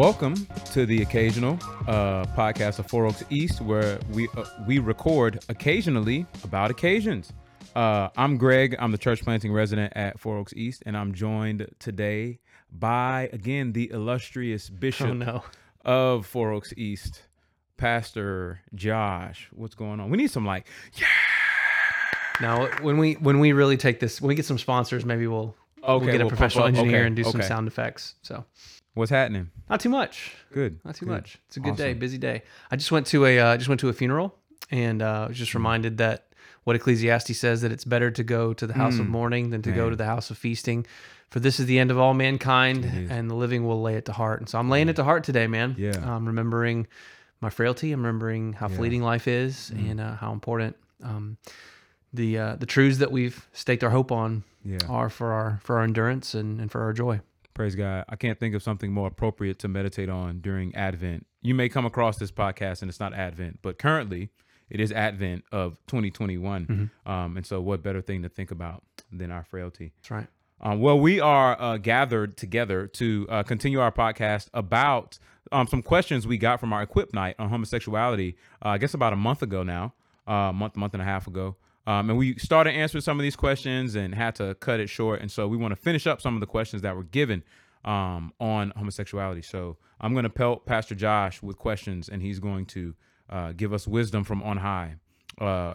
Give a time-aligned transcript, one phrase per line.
[0.00, 5.44] Welcome to the occasional uh, podcast of Four Oaks East, where we uh, we record
[5.50, 7.34] occasionally about occasions.
[7.76, 8.74] Uh, I'm Greg.
[8.78, 12.38] I'm the church planting resident at Four Oaks East, and I'm joined today
[12.72, 15.44] by again the illustrious bishop Oh no.
[15.84, 17.20] of Four Oaks East,
[17.76, 19.50] Pastor Josh.
[19.52, 20.08] What's going on?
[20.08, 21.08] We need some like yeah.
[22.40, 25.54] Now when we when we really take this when we get some sponsors, maybe we'll
[25.84, 28.14] Okay, we'll get a we'll pump professional engineer Okay, and do some sound effects.
[28.22, 28.46] So
[28.94, 29.50] what's happening.
[29.68, 30.34] not too much.
[30.52, 30.80] Good.
[30.84, 31.12] Not too good.
[31.12, 31.38] much.
[31.48, 32.42] It's a good day, busy day.
[32.70, 34.34] I just went to a uh, just went to a funeral
[34.70, 35.40] and uh, was Mm.
[35.40, 36.26] just reminded that
[36.64, 39.10] what Ecclesiastes says that it's better to go to the house of Mm.
[39.10, 40.86] mourning than to go to the house of feasting.
[41.30, 44.12] For this is the end of all mankind, and the living will lay it to
[44.12, 44.40] heart.
[44.40, 45.76] And so I'm laying it to heart today, man.
[45.78, 45.92] Yeah.
[46.02, 46.88] I'm remembering
[47.40, 47.92] my frailty.
[47.92, 48.76] I'm remembering how Yeah.
[48.76, 49.90] fleeting life is Mm.
[49.90, 51.36] and uh, how important um,
[52.12, 54.78] the uh, the truths that we've staked our hope on Yeah.
[54.88, 57.20] are for our for our endurance and, and for our joy.
[57.54, 58.04] Praise God.
[58.08, 61.26] I can't think of something more appropriate to meditate on during Advent.
[61.42, 64.30] You may come across this podcast and it's not Advent, but currently
[64.70, 66.66] it is Advent of 2021.
[66.66, 67.10] Mm-hmm.
[67.10, 69.92] Um, and so, what better thing to think about than our frailty?
[69.96, 70.26] That's right.
[70.60, 75.18] Um, well, we are uh, gathered together to uh, continue our podcast about
[75.52, 78.36] um, some questions we got from our equip night on homosexuality.
[78.64, 79.94] Uh, I guess about a month ago now,
[80.26, 81.56] a month, month and a half ago.
[81.86, 85.20] Um, and we started answering some of these questions and had to cut it short.
[85.20, 87.42] And so we want to finish up some of the questions that were given
[87.84, 89.42] um, on homosexuality.
[89.42, 92.94] So I'm going to pelt Pastor Josh with questions, and he's going to
[93.28, 94.96] uh, give us wisdom from on high,
[95.40, 95.74] uh,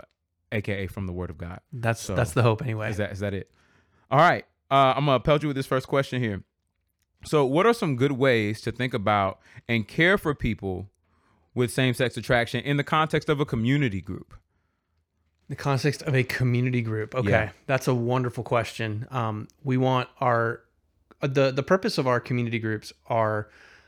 [0.51, 1.59] aka from the Word of God.
[1.73, 2.89] That's So, that's the hope anyway.
[2.89, 3.51] Is that is that it?
[4.11, 4.45] All right.
[4.69, 6.43] Uh, I'm gonna pelt you with this first question here.
[7.23, 10.89] So, what are some good ways to think about and care for people
[11.53, 14.35] with same-sex attraction in the context of a community group?
[15.49, 17.13] The context of a community group.
[17.13, 17.49] Okay, Yeah.
[17.67, 19.07] that's a wonderful question.
[19.11, 20.61] Um, we want our
[21.21, 23.47] uh, the the purpose of our community groups are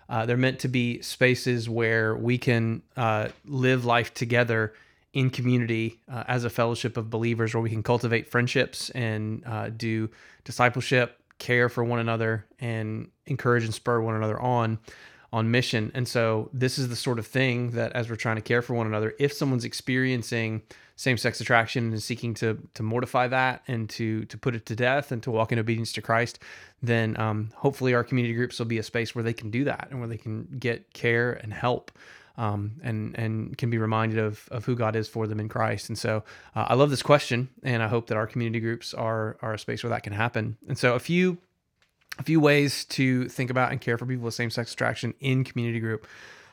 [0.09, 4.73] uh, they're meant to be spaces where we can uh, live life together
[5.13, 9.69] in community uh, as a fellowship of believers, where we can cultivate friendships and uh,
[9.69, 10.09] do
[10.44, 14.78] discipleship, care for one another, and encourage and spur one another on
[15.31, 15.91] on mission.
[15.93, 18.73] And so this is the sort of thing that as we're trying to care for
[18.73, 20.61] one another, if someone's experiencing
[20.95, 25.11] same-sex attraction and seeking to to mortify that and to to put it to death
[25.11, 26.39] and to walk in obedience to Christ,
[26.81, 29.87] then um, hopefully our community groups will be a space where they can do that
[29.91, 31.91] and where they can get care and help.
[32.39, 35.89] Um, and and can be reminded of of who God is for them in Christ.
[35.89, 36.23] And so
[36.55, 39.57] uh, I love this question, and I hope that our community groups are are a
[39.59, 40.55] space where that can happen.
[40.67, 41.39] And so a few
[42.19, 45.44] a few ways to think about and care for people with same sex attraction in
[45.44, 46.07] community group.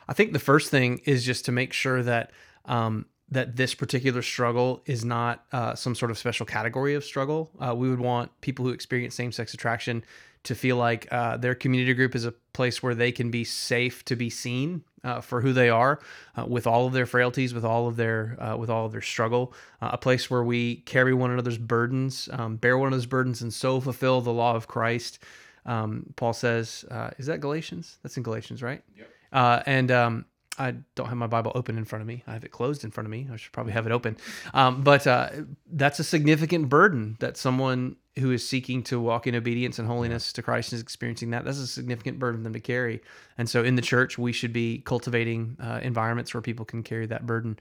[0.08, 2.30] I think the first thing is just to make sure that
[2.66, 7.50] um, that this particular struggle is not uh, some sort of special category of struggle.
[7.58, 10.04] Uh, we would want people who experience same sex attraction
[10.44, 14.04] to feel like uh, their community group is a place where they can be safe
[14.04, 16.00] to be seen uh, for who they are,
[16.36, 19.02] uh, with all of their frailties, with all of their uh, with all of their
[19.02, 19.52] struggle.
[19.80, 23.80] A place where we carry one another's burdens, um, bear one another's burdens, and so
[23.80, 25.18] fulfill the law of Christ.
[25.66, 27.98] Um, Paul says, uh, "Is that Galatians?
[28.02, 29.08] That's in Galatians, right?" Yep.
[29.32, 30.24] Uh, and um,
[30.58, 32.22] I don't have my Bible open in front of me.
[32.26, 33.26] I have it closed in front of me.
[33.32, 34.16] I should probably have it open.
[34.52, 35.30] Um, but uh,
[35.72, 40.32] that's a significant burden that someone who is seeking to walk in obedience and holiness
[40.34, 41.44] to Christ is experiencing that.
[41.44, 43.02] That's a significant burden for them to carry.
[43.36, 47.06] And so in the church, we should be cultivating uh, environments where people can carry
[47.06, 47.58] that burden.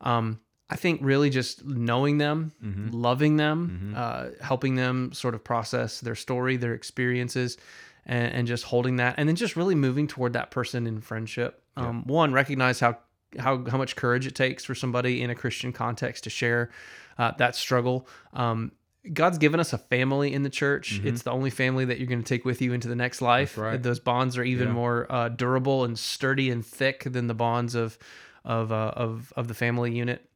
[0.00, 0.38] Um,
[0.68, 2.52] I think really just knowing them,
[2.92, 7.56] loving them, uh, helping them sort of process their story, their experiences,
[8.04, 11.62] and, and just holding that, and then just really moving toward that person in friendship.
[11.76, 12.98] Um, One, recognize how
[13.38, 16.70] how how much courage it takes for somebody in a Christian context to share
[17.18, 18.08] uh, that struggle.
[18.32, 18.72] Um,
[19.12, 21.00] God's given us a family in the church.
[21.04, 23.52] It's the only family that you're going to take with you into the next life.
[23.52, 23.60] Mm-hmm.
[23.60, 23.82] right.
[23.82, 24.74] Those bonds are even Yeah.
[24.74, 27.98] more uh, durable and sturdy and thick than the bonds of
[28.44, 30.28] of uh, of of the family unit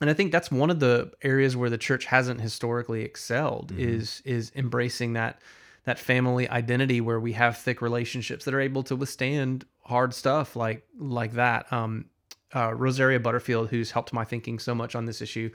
[0.00, 4.22] and I think that's one of the areas where the church hasn't historically excelled is
[4.24, 5.40] is embracing that
[5.84, 10.54] that family identity where we have thick relationships that are able to withstand hard stuff
[10.54, 11.72] like like that.
[11.72, 12.06] Um,
[12.54, 15.50] uh, Rosaria Butterfield, who's helped my thinking so much on this issue,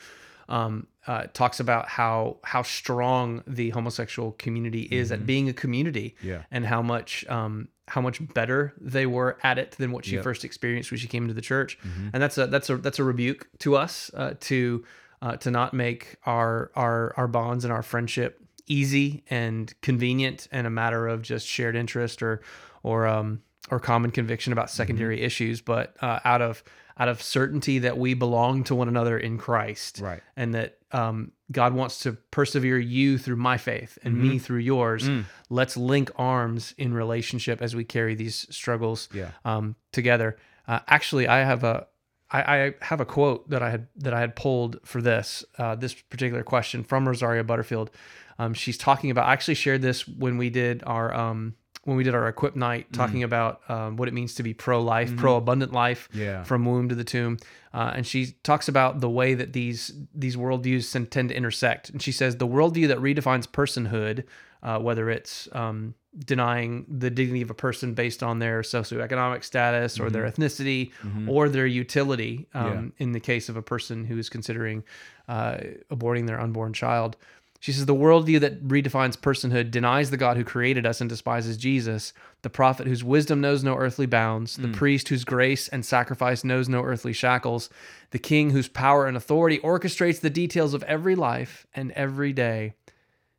[0.49, 6.15] um, uh, talks about how how strong the homosexual community is at being a community,
[6.21, 6.43] Yeah.
[6.51, 10.23] and how much um, how much better they were at it than what she Yep.
[10.23, 11.77] first experienced when she came into the church.
[12.13, 14.85] And that's a that's a that's a rebuke to us uh, to
[15.21, 20.65] uh, to not make our our our bonds and our friendship easy and convenient and
[20.65, 22.41] a matter of just shared interest or
[22.83, 23.41] or um
[23.71, 26.63] or common conviction about secondary issues, but uh, out of
[26.99, 30.21] out of certainty that we belong to one another in Christ, Right.
[30.35, 35.09] and that um, God wants to persevere you through my faith and me through yours.
[35.09, 35.25] Mm.
[35.49, 39.31] Let's link arms in relationship as we carry these struggles Yeah.
[39.43, 40.37] um, together.
[40.67, 41.87] Uh, actually, I have a
[42.31, 45.75] I, I have a quote that I had that I had pulled for this uh,
[45.75, 47.91] this particular question from Rosaria Butterfield.
[48.39, 49.27] Um, she's talking about.
[49.27, 51.53] I actually shared this when we did our um,
[51.85, 54.81] when we did our equip night, talking about um, what it means to be pro
[54.81, 56.43] life, pro abundant life, Yeah.
[56.43, 57.37] from womb to the tomb.
[57.73, 61.89] Uh, and she talks about the way that these these worldviews tend tend to intersect.
[61.89, 64.23] And she says the worldview that redefines personhood,
[64.61, 65.93] uh, whether it's um,
[66.25, 70.91] denying the dignity of a person based on their socioeconomic status or their ethnicity
[71.27, 74.83] or their utility, um, in the case of a person who is considering
[75.27, 75.57] uh,
[75.89, 77.17] aborting their unborn child.
[77.63, 81.55] She says the worldview that redefines personhood denies the God who created us and despises
[81.55, 82.11] Jesus,
[82.41, 84.73] the prophet whose wisdom knows no earthly bounds, the hmm.
[84.73, 87.69] priest whose grace and sacrifice knows no earthly shackles,
[88.11, 92.73] the king whose power and authority orchestrates the details of every life and every day.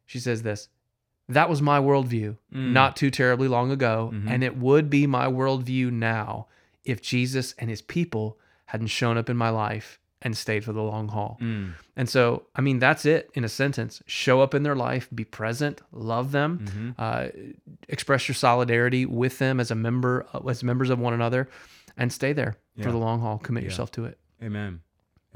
[0.06, 0.71] She says this
[1.29, 2.73] That was my worldview hmm.
[2.73, 4.26] not too terribly long ago, mm-hmm.
[4.26, 6.47] and it would be my worldview now
[6.82, 10.82] if Jesus and his people hadn't shown up in my life and stayed for the
[10.82, 11.38] long haul.
[11.41, 11.75] Mm.
[11.97, 14.03] And so, I mean, that's it in a sentence.
[14.06, 16.91] Show up in their life, be present, love them, Mm-hmm.
[16.99, 17.26] uh,
[17.88, 21.49] express your solidarity with them as a member, uh, as members of one another,
[21.97, 22.85] and stay there Yeah.
[22.85, 23.38] for the long haul.
[23.38, 23.69] Commit Yeah.
[23.69, 24.19] yourself to it.
[24.43, 24.81] Amen.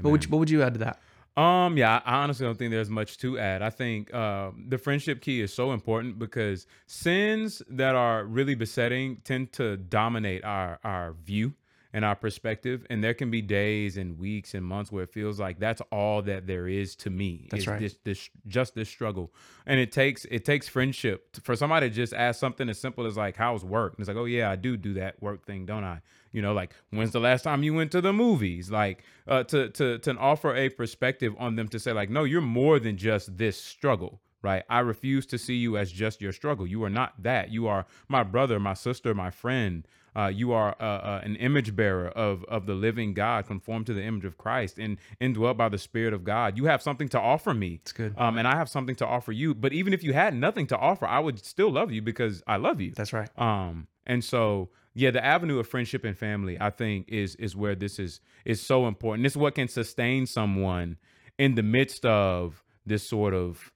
[0.01, 0.99] What would you, what would you add to that?
[1.37, 3.63] Um, yeah, I honestly don't think there's much to add.
[3.63, 9.19] I think uh, the friendship key is so important because sins that are really besetting
[9.23, 11.55] tend to dominate our our view
[11.93, 15.41] and our perspective, and there can be days and weeks and months where it feels
[15.41, 17.49] like that's all that there is to me.
[17.51, 17.81] That's right.
[17.81, 19.33] This, this just this struggle,
[19.67, 23.17] and it takes it takes friendship for somebody to just ask something as simple as
[23.17, 25.85] like, "How's work?" And it's like, "Oh yeah, I do do that work thing, don't
[25.85, 26.01] I?"
[26.33, 28.71] You know, like when's the last time you went to the movies?
[28.71, 32.41] Like uh, to to to offer a perspective on them to say like, no, you're
[32.41, 34.63] more than just this struggle, right?
[34.69, 36.67] I refuse to see you as just your struggle.
[36.67, 37.51] You are not that.
[37.51, 39.87] You are my brother, my sister, my friend.
[40.17, 43.95] Uh, you are uh, uh, an image bearer of of the living God, conformed to
[43.95, 46.57] the image of Christ, and indwelt by the Spirit of God.
[46.57, 47.81] You have something to offer me.
[47.83, 48.15] It's good.
[48.19, 49.55] Um, and I have something to offer you.
[49.55, 52.57] But even if you had nothing to offer, I would still love you because I
[52.57, 52.93] love you.
[52.95, 53.29] That's right.
[53.39, 57.77] Um, and so yeah, the avenue of friendship and family, I think, is is where
[57.77, 59.23] this is is so important.
[59.23, 60.97] This is what can sustain someone
[61.39, 63.71] in the midst of this sort of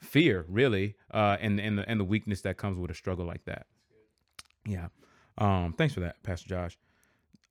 [0.00, 3.44] fear, really, uh, and and the and the weakness that comes with a struggle like
[3.46, 3.66] that.
[4.64, 4.88] Yeah.
[5.38, 6.78] Um, thanks for that, Pastor Josh.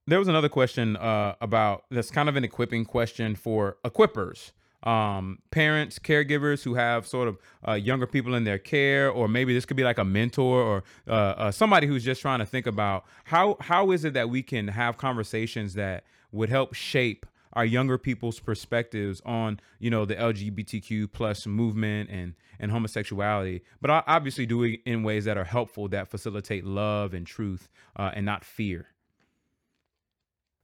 [0.08, 4.52] There was another question uh, about that's kind of an equipping question for equippers,
[4.84, 7.38] um, parents, caregivers who have sort of
[7.68, 10.84] uh, younger people in their care, or maybe this could be like a mentor or
[11.08, 14.42] uh, uh, somebody who's just trying to think about how how is it that we
[14.42, 20.16] can have conversations that would help shape our younger people's perspectives on you know the
[20.16, 25.46] LGBTQ plus movement and and homosexuality, but o- obviously do it in ways that are
[25.46, 28.88] helpful that facilitate love and truth uh, and not fear.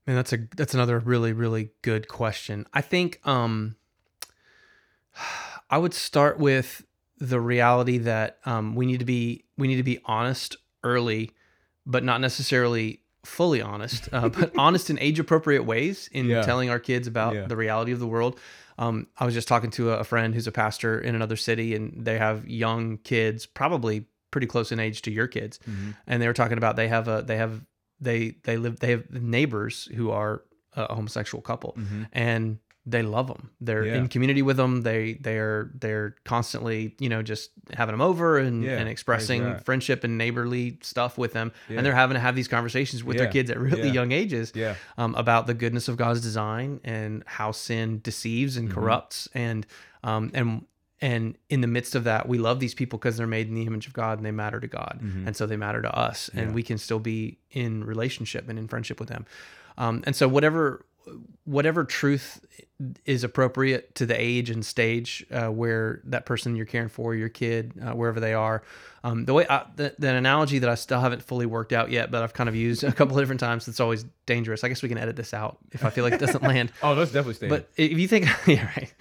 [0.06, 2.66] Man, that's a that's another really really good question.
[2.72, 3.76] I think um
[5.70, 6.84] I would start with
[7.18, 11.32] the reality that um we need to be we need to be honest early,
[11.84, 16.42] but not necessarily fully honest, uh, but honest in age appropriate ways in Yeah.
[16.42, 17.46] telling our kids about Yeah.
[17.46, 18.38] the reality of the world.
[18.78, 21.74] Um, I was just talking to a, a friend who's a pastor in another city,
[21.74, 25.58] and they have young kids, probably pretty close in age to your kids,
[26.06, 27.64] and they were talking about they have a they have
[28.00, 30.42] they they live they have neighbors who are
[30.74, 31.74] a homosexual couple
[32.12, 33.94] and they love them they're Mm-hmm.
[33.94, 34.00] Yeah.
[34.00, 38.62] in community with them they they're they're constantly you know just having them over and,
[38.62, 41.78] Yeah, and expressing friendship and neighborly stuff with them Yeah.
[41.78, 44.76] and they're having to have these conversations with their kids at really young ages Yeah.
[44.98, 48.74] um, about the goodness of God's design and how sin deceives and Mhm.
[48.74, 49.66] corrupts and
[50.04, 50.64] um, and
[51.02, 53.66] and in the midst of that we love these people because they're made in the
[53.66, 55.26] image of God and they matter to God Mhm.
[55.26, 58.68] and so they matter to us and we can still be in relationship and in
[58.68, 59.26] friendship with them
[59.76, 60.84] um, and so whatever
[61.44, 62.40] whatever truth
[63.06, 67.28] is appropriate to the age and stage uh, where that person you're caring for your
[67.30, 68.62] kid uh, wherever they are
[69.02, 72.10] um, the way I, the, the analogy that i still haven't fully worked out yet
[72.10, 74.82] but i've kind of used a couple of different times that's always dangerous i guess
[74.82, 77.34] we can edit this out if i feel like it doesn't land Oh, let's definitely
[77.34, 77.48] stay.
[77.48, 78.92] but if you think, yeah, right.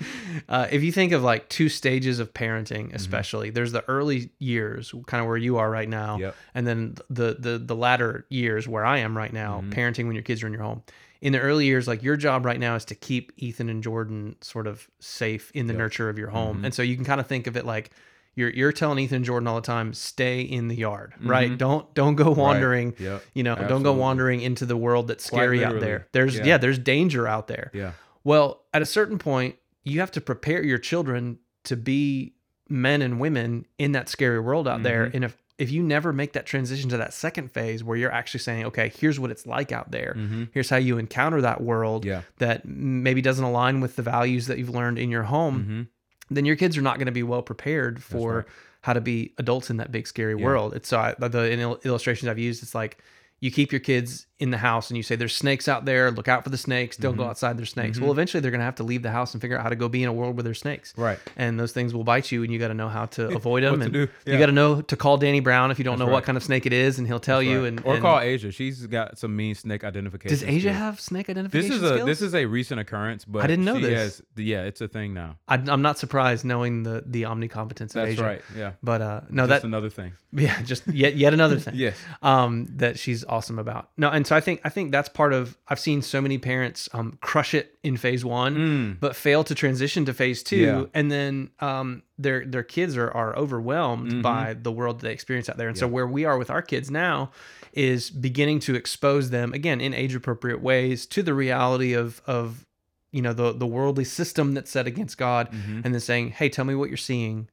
[0.48, 2.96] Uh, if you think of like two stages of parenting, Mm-hmm.
[2.96, 6.36] especially, there's the early years, kind of where you are right now, Yep.
[6.54, 9.72] and then the the the latter years where I am right now, Mm-hmm.
[9.72, 10.84] parenting when your kids are in your home.
[11.26, 14.36] In the early years, like your job right now is to keep Ethan and Jordan
[14.42, 15.80] sort of safe in the Yep.
[15.80, 16.66] nurture of your home, Mhm.
[16.66, 17.90] and so you can kind of think of it like
[18.36, 21.30] you're you're telling Ethan and Jordan all the time, stay in the yard, Mm-hmm.
[21.32, 21.58] right?
[21.58, 22.94] Don't don't go wandering.
[23.00, 23.24] Yep.
[23.34, 26.08] You know, don't go wandering into the world that's Quite scary out there.
[26.12, 26.46] There's Yeah.
[26.46, 27.72] yeah, there's danger out there.
[27.74, 27.94] Yeah.
[28.24, 32.36] Well, at a certain point, you have to prepare your children to be
[32.70, 35.06] men and women in that scary world out there.
[35.08, 35.16] Mm-hmm.
[35.16, 38.42] And if if you never make that transition to that second phase where you're actually
[38.42, 40.14] saying, okay, here's what it's like out there.
[40.18, 40.50] Mhm.
[40.52, 42.22] Here's how you encounter that world Yeah.
[42.40, 46.34] that maybe doesn't align with the values that you've learned in your home, Mhm.
[46.36, 48.46] then your kids are not going to be well prepared for right.
[48.82, 50.46] how to be adults in that big scary Yeah.
[50.46, 50.74] world.
[50.74, 52.62] It's so I, the in illustrations I've used.
[52.62, 52.98] It's like
[53.46, 56.12] you keep your kids in the house and you say there's snakes out there.
[56.12, 56.98] Look out for the snakes.
[56.98, 57.22] Don't Mm-hmm.
[57.22, 57.58] go outside.
[57.58, 58.00] There's snakes.
[58.02, 59.78] Well, eventually they're going to have to leave the house and figure out how to
[59.78, 60.94] go be in a world where there's snakes.
[60.98, 61.18] Right.
[61.38, 63.82] And those things will bite you, and you got to know how to avoid them.
[63.82, 64.10] And do.
[64.26, 66.44] you got to know to call Danny Brown if you don't know what kind of
[66.44, 67.60] snake it is, and he'll tell you.
[67.62, 67.68] Right.
[67.70, 68.52] And or and- call Asia.
[68.52, 70.36] She's got some mean snake identification.
[70.38, 70.76] Does Asia skills.
[70.78, 72.06] have snake identification This is a skills?
[72.08, 74.18] this is a recent occurrence, but I didn't know this.
[74.18, 75.38] Has, yeah, it's a thing now.
[75.48, 78.24] I, I'm not surprised knowing the the omnicompetence of That's Asia.
[78.24, 78.42] right.
[78.58, 78.72] Yeah.
[78.84, 80.12] But uh, no, That's another thing.
[80.34, 81.76] yeah, just yet yet another thing.
[81.76, 81.96] Yes.
[82.22, 83.90] um, that she's awesome about.
[83.98, 85.58] No, and so I think I think that's part of.
[85.68, 90.06] I've seen so many parents um, crush it in phase one, but fail to transition
[90.06, 90.82] to phase two, Mm.
[90.82, 90.86] Yeah.
[90.94, 94.22] and then um, their their kids are are overwhelmed Mm-hmm.
[94.22, 95.68] by the world they experience out there.
[95.70, 97.32] And so where we are with our kids now
[97.74, 102.66] is beginning to expose them again in age appropriate ways to the reality of of
[103.12, 105.82] you know the the worldly system that's set against God, Mm-hmm.
[105.84, 107.50] and then saying, hey, tell me what you're seeing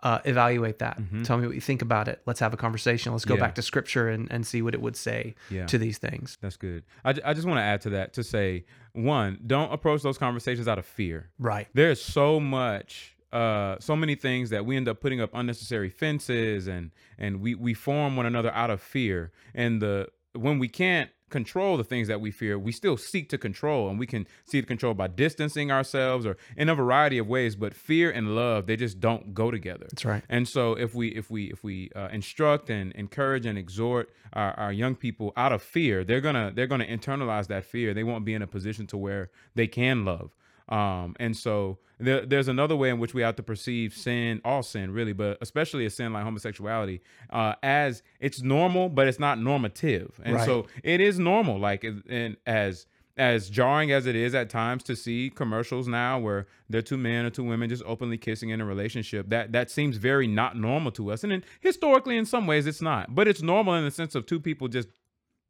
[0.00, 0.98] uh, evaluate that.
[1.00, 1.24] Mhm.
[1.24, 2.20] Tell me what you think about it.
[2.26, 3.12] Let's have a conversation.
[3.12, 3.40] Let's go Yeah.
[3.40, 5.66] back to scripture and, and see what it would say Yeah.
[5.66, 6.36] to these things.
[6.42, 6.84] That's good.
[7.04, 10.68] I, I just want to add to that to say one, don't approach those conversations
[10.68, 11.30] out of fear.
[11.38, 11.68] Right.
[11.74, 16.66] There's so much, uh, so many things that we end up putting up unnecessary fences,
[16.68, 19.32] and and we we form one another out of fear.
[19.54, 23.38] And the when we can't control the things that we fear, we still seek to
[23.38, 27.26] control, and we can seek to control by distancing ourselves or in a variety of
[27.26, 27.56] ways.
[27.56, 29.86] But fear and love, they just don't go together.
[29.90, 30.22] That's right.
[30.28, 34.52] And so if we if we if we uh, instruct and encourage and exhort our,
[34.54, 37.94] our young people out of fear, they're gonna they're gonna internalize that fear.
[37.94, 40.30] They won't be in a position to where they can love.
[40.68, 44.62] Um, and so there, there's another way in which we have to perceive sin, all
[44.62, 49.38] sin really, but especially a sin like homosexuality, uh, as it's normal, but it's not
[49.38, 50.20] normative.
[50.24, 50.44] And Right.
[50.44, 52.86] so it is normal, like and as
[53.18, 56.98] as jarring as it is at times to see commercials now where there are two
[56.98, 60.54] men or two women just openly kissing in a relationship that that seems very not
[60.54, 63.84] normal to us and then historically in some ways it's not but it's normal in
[63.84, 64.88] the sense of two people just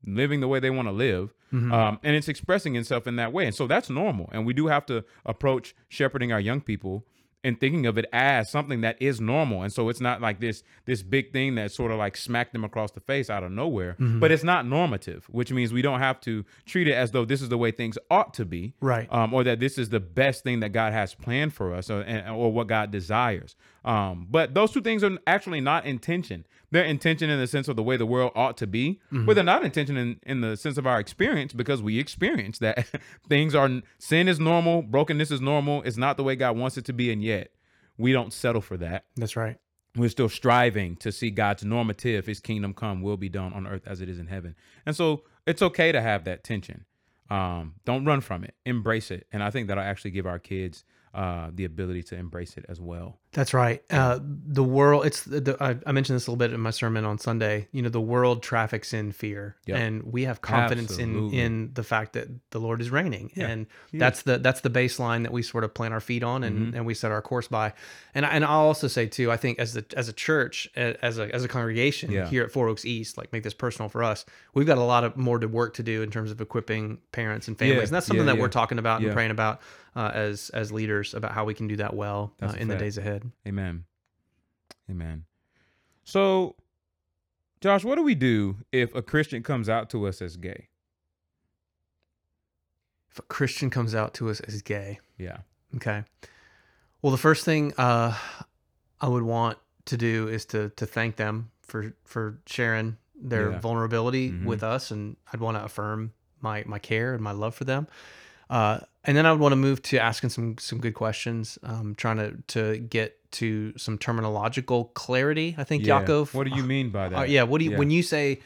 [0.06, 3.46] living the way they want to live um, and it's expressing itself in that way
[3.46, 7.04] and so that's normal and we do have to approach shepherding our young people
[7.44, 10.62] and thinking of it as something that is normal and so it's not like this
[10.84, 13.94] this big thing that sort of like smacked them across the face out of nowhere
[14.20, 17.40] but it's not normative which means we don't have to treat it as though this
[17.40, 19.06] is the way things ought to be Right.
[19.12, 22.00] um, or that this is the best thing that God has planned for us, or,
[22.02, 23.54] and, or what God desires.
[23.84, 26.44] Um, but those two things are actually not in tension.
[26.70, 29.34] They're in tension in the sense of the way the world ought to be, but
[29.34, 32.86] they're not in tension in, in the sense of our experience because we experience that
[33.28, 35.82] things are sin is normal, brokenness is normal.
[35.82, 37.52] It's not the way God wants it to be, and yet
[37.96, 39.04] we don't settle for that.
[39.16, 39.58] That's right.
[39.94, 43.86] We're still striving to see God's normative, His kingdom come, will be done on earth
[43.86, 44.54] as it is in heaven.
[44.84, 46.84] And so it's okay to have that tension.
[47.30, 48.54] Um, don't run from it.
[48.64, 49.26] Embrace it.
[49.32, 52.80] And I think that'll actually give our kids uh, the ability to embrace it as
[52.80, 53.18] well.
[53.36, 53.82] That's right.
[53.90, 56.70] Uh, the world, it's the, the, I, I mentioned this a little bit in my
[56.70, 57.68] sermon on Sunday.
[57.70, 59.78] You know, the world traffics in fear, Yep.
[59.78, 61.40] and we have confidence in Absolutely.
[61.40, 64.70] in the fact that the Lord is reigning, Yeah, and he that's the that's the
[64.70, 66.76] baseline that we sort of plant our feet on, and, Mm-hmm.
[66.78, 67.74] and we set our course by.
[68.14, 71.18] And I- and I'll also say too, I think as the as a church, as
[71.18, 72.26] a as a congregation Yeah.
[72.28, 74.24] here at Four Oaks East, like make this personal for us,
[74.54, 77.48] we've got a lot of more to work to do in terms of equipping parents
[77.48, 78.42] and families, Yeah, and that's something yeah, that yeah.
[78.42, 79.08] we're talking about Yeah.
[79.08, 79.60] and praying about
[79.94, 82.96] uh, as as leaders about how we can do that well uh, in the days
[82.96, 83.25] ahead.
[83.46, 83.84] Amen.
[84.90, 85.24] Amen.
[86.04, 86.56] So,
[87.60, 90.68] Josh, what do we do if a Christian comes out to us as gay?
[93.10, 95.38] if a Christian comes out to us as gay, Yeah.
[95.76, 96.04] okay.
[97.00, 98.16] Well, the first thing uh,
[99.00, 103.58] I would want to do is to to thank them for for sharing their Yeah.
[103.60, 104.44] vulnerability Mhm.
[104.44, 107.86] with us, and I'd want to affirm my my care and my love for them.
[108.50, 111.94] Uh, and then I would want to move to asking some some good questions, um,
[111.94, 115.54] trying to to get to some terminological clarity.
[115.58, 116.02] I think Yeah.
[116.02, 116.34] Yaakov.
[116.34, 117.18] What do you mean by that?
[117.18, 117.42] Uh, yeah.
[117.44, 117.78] What do you Yeah.
[117.78, 118.40] when you say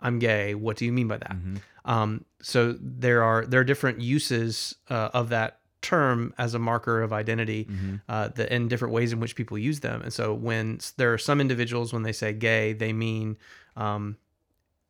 [0.00, 0.54] I'm gay?
[0.54, 1.32] What do you mean by that?
[1.32, 1.60] Mhm.
[1.84, 7.02] Um, so there are there are different uses uh, of that term as a marker
[7.02, 8.00] of identity, Mhm.
[8.08, 10.00] uh, the, and different ways in which people use them.
[10.00, 13.36] And so when there are some individuals when they say gay, they mean
[13.76, 14.16] um,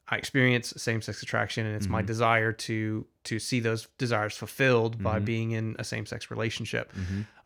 [0.09, 5.19] I experience same-sex attraction, and it's my desire to to see those desires fulfilled by
[5.19, 6.93] being in a same-sex relationship.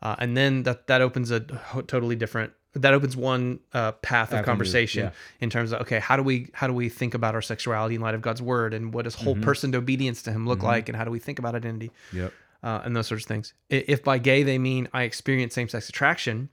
[0.01, 4.35] Uh, and then that that opens a totally different that opens one uh, path of
[4.35, 5.11] Avenue, conversation yeah.
[5.39, 8.01] in terms of okay how do we how do we think about our sexuality in
[8.01, 10.95] light of god's word and what does whole person obedience to him look like and
[10.95, 11.91] how do we think about identity?
[12.13, 12.33] Yep.
[12.63, 13.53] uh, and those sorts of things.
[13.69, 16.49] If by gay they mean i experience same-sex attraction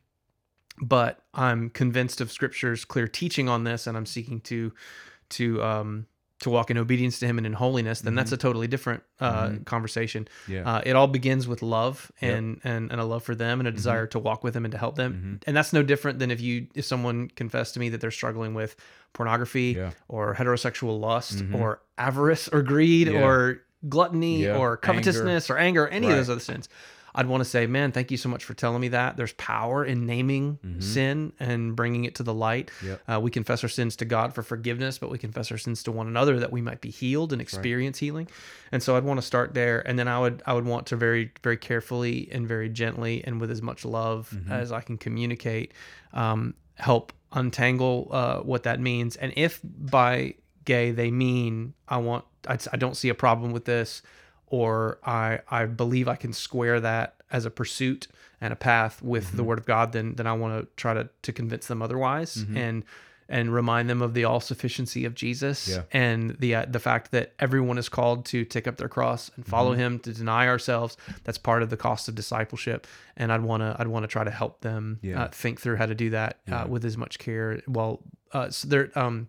[0.80, 4.72] but i'm convinced of scripture's clear teaching on this and i'm seeking to
[5.30, 6.06] to um
[6.40, 9.52] to walk in obedience to him and in holiness then that's a totally different uh
[9.64, 10.28] conversation.
[10.46, 10.70] Yeah.
[10.70, 13.72] uh, it all begins with love and, and and a love for them and a
[13.72, 15.40] desire to walk with them and to help them.
[15.46, 18.52] And that's no different than if you if someone confessed to me that they're struggling
[18.52, 18.76] with
[19.14, 19.92] pornography Yeah.
[20.08, 23.24] or heterosexual lust or avarice or greed Yeah.
[23.24, 26.12] or gluttony or covetousness or anger or any Right.
[26.12, 26.68] of those other sins
[27.16, 29.16] i'd want to say man thank you so much for telling me that.
[29.16, 32.70] There's power in naming sin and bringing it to the light.
[32.84, 33.02] Yep.
[33.08, 35.92] uh, we confess our sins to god for forgiveness but we confess our sins to
[35.92, 38.28] one another that we might be healed and experience healing.
[38.72, 40.96] And so i'd want to start there and then i would i would want to
[40.96, 44.52] very very carefully and very gently and with as much love Mm-hmm.
[44.52, 45.72] as i can communicate
[46.12, 49.16] um, help untangle uh, what that means.
[49.16, 53.64] And if by gay they mean i want I, I don't see a problem with
[53.66, 54.02] this
[54.48, 58.06] or i i believe i can square that as a pursuit
[58.40, 59.36] and a path with Mm-hmm.
[59.36, 62.36] the word of god then then i want to try to to convince them otherwise
[62.36, 62.56] Mm-hmm.
[62.56, 62.84] and
[63.28, 65.82] and remind them of the all sufficiency of Jesus Yeah.
[65.90, 69.44] and the uh, the fact that everyone is called to take up their cross and
[69.44, 69.80] follow Mm-hmm.
[69.80, 72.86] him to deny ourselves that's part of the cost of discipleship
[73.16, 75.24] and I'd want to I'd want to try to help them Yeah.
[75.24, 76.62] uh, think through how to do that Yeah.
[76.62, 78.00] uh, with as much care well
[78.32, 79.26] uh, so there um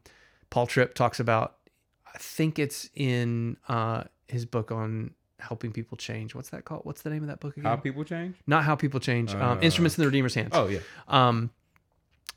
[0.51, 1.55] Paul Tripp talks about
[2.13, 7.03] I think it's in uh his book on helping people change what's that called what's
[7.03, 8.35] the name of that book again How people change?
[8.47, 10.79] not how people change um, Uh, instruments in the redeemer's hands Oh yeah.
[11.07, 11.51] um,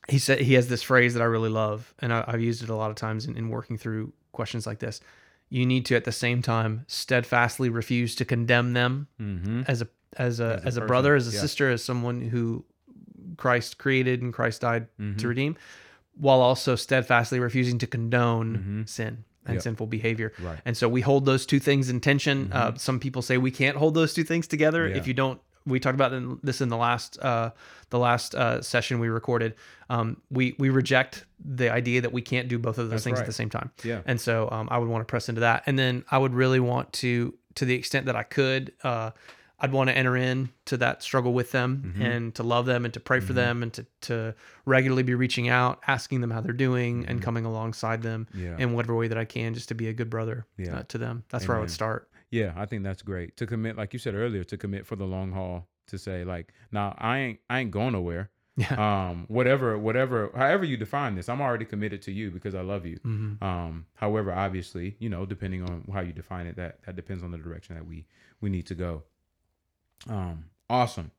[0.09, 2.69] he said he has this phrase that I really love, and I, I've used it
[2.69, 5.01] a lot of times in, in working through questions like this.
[5.51, 9.63] You need to, at the same time, steadfastly refuse to condemn them Mm-hmm.
[9.69, 11.41] as a as a As as a a, brother, as a yeah.
[11.41, 12.65] sister, as someone who
[13.37, 15.19] Christ created and Christ died Mm-hmm.
[15.19, 15.57] to redeem,
[16.17, 18.89] while also steadfastly refusing to condone Mhm.
[18.89, 19.63] sin and Yep.
[19.63, 20.33] sinful behavior.
[20.41, 20.59] Right.
[20.65, 22.53] And so we hold those two things in tension.
[22.53, 24.97] Uh, some people say we can't hold those two things together Yeah.
[24.97, 25.41] if you don't.
[25.67, 27.51] We talked about in- this in the last uh,
[27.91, 29.55] the last uh, session we recorded.
[29.91, 33.17] Um, we we reject the idea that we can't do both of those That's things
[33.17, 33.23] right.
[33.23, 33.71] at the same time.
[33.85, 34.01] Yeah.
[34.07, 36.61] And so um, I would want to press into that, and then I would really
[36.61, 39.11] want to, to the extent that I could, uh,
[39.61, 42.03] I'd want to enter in to that struggle with them Mm-hmm.
[42.03, 45.49] and to love them and to pray for them and to, to regularly be reaching
[45.49, 48.45] out, asking them how they're doing, and coming alongside them Mm-hmm.
[48.45, 48.57] Yeah.
[48.59, 50.79] in whatever way that I can, just to be a good brother Yeah.
[50.79, 51.25] uh, to them.
[51.29, 52.09] That's where I would start.
[52.31, 55.05] Yeah, I think that's great to commit, like you said earlier, to commit for the
[55.07, 55.69] long haul.
[55.89, 58.31] To say like, now I ain't, I ain't going nowhere.
[58.57, 59.09] Yeah.
[59.09, 62.85] Um, whatever, whatever, however you define this, I'm already committed to you because I love
[62.85, 62.99] you.
[63.07, 63.43] Mhm.
[63.43, 67.31] Um, however, obviously, you know, depending on how you define it, that that depends on
[67.31, 68.07] the direction that we
[68.43, 69.05] we need to go.
[70.09, 71.11] Um, awesome.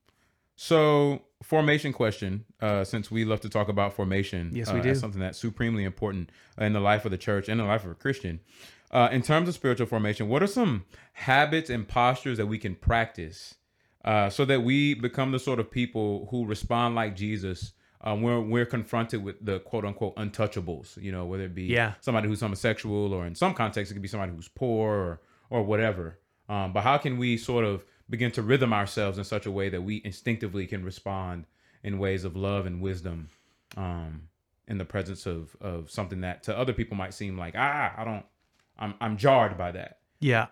[0.55, 2.45] So, formation question.
[2.59, 4.89] Uh, since we love to talk about formation, Yes, uh, we do.
[4.89, 7.91] as something that's supremely important in the life of the church and the life of
[7.91, 8.39] a Christian.
[8.91, 12.75] Uh, in terms of spiritual formation, what are some habits and postures that we can
[12.75, 13.55] practice
[14.03, 18.49] uh, so that we become the sort of people who respond like Jesus um, when
[18.49, 21.01] we're confronted with the quote unquote untouchables?
[21.01, 21.93] You know, whether it be Yeah.
[22.01, 25.63] somebody who's homosexual, or in some contexts, it could be somebody who's poor or or
[25.63, 26.19] whatever.
[26.49, 29.69] Um, but how can we sort of begin to rhythm ourselves in such a way
[29.69, 31.45] that we instinctively can respond
[31.83, 33.29] in ways of love and wisdom
[33.77, 34.27] um,
[34.67, 38.03] in the presence of of something that to other people might seem like ah I
[38.03, 38.25] don't
[38.77, 39.97] I'm I'm jarred by that.
[40.19, 40.47] Yeah.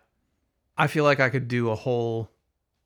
[0.78, 2.30] I feel like I could do a whole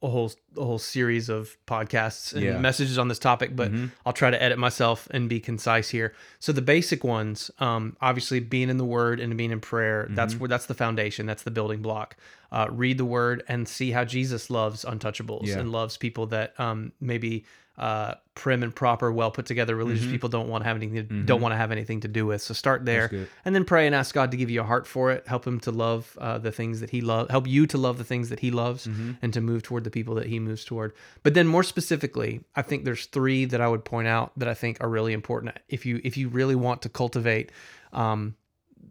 [0.01, 2.57] a whole a whole series of podcasts and Yeah.
[2.57, 3.91] messages on this topic, but Mhm.
[4.05, 6.13] I'll try to edit myself and be concise here.
[6.39, 10.15] So the basic ones, um, obviously being in the Word and being in prayer, Mm-hmm.
[10.15, 12.17] that's where that's the foundation, that's the building block.
[12.53, 15.59] Uh, read the Word and see how Jesus loves untouchables Yeah.
[15.59, 20.29] and loves people that um, maybe uh, prim and proper, well put together religious people
[20.29, 22.39] don't want to have anything to, don't want to have anything to do with.
[22.43, 23.23] So start there, Mm-hmm.
[23.45, 25.25] and then pray and ask God to give you a heart for it.
[25.27, 27.31] Help Him to love uh, the things that He loves.
[27.31, 29.11] Help you to love the things that He loves, Mm-hmm.
[29.23, 30.93] and to move toward the people that He moves toward.
[31.23, 34.53] But then, more specifically, I think there's three that I would point out that I
[34.53, 35.57] think are really important.
[35.67, 37.51] If you if you really want to cultivate
[37.91, 38.35] um,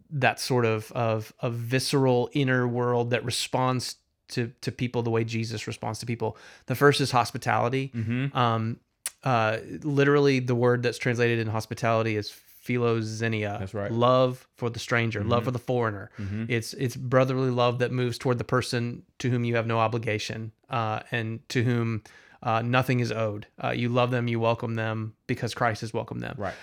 [0.09, 3.95] that sort of of a visceral inner world that responds
[4.29, 6.37] to to people the way Jesus responds to people.
[6.67, 7.91] The first is hospitality.
[7.95, 8.37] Mm-hmm.
[8.37, 8.79] Um,
[9.23, 12.33] uh, literally, the word that's translated in hospitality is
[12.65, 13.59] philoxenia.
[13.59, 13.91] That's right.
[13.91, 16.09] Love for the stranger, love for the foreigner.
[16.17, 16.49] Mhm.
[16.49, 20.51] It's it's brotherly love that moves toward the person to whom you have no obligation,
[20.69, 22.03] uh, and to whom
[22.41, 23.47] uh, nothing is owed.
[23.63, 26.35] Uh, you love them, you welcome them because Christ has welcomed them.
[26.37, 26.53] Right.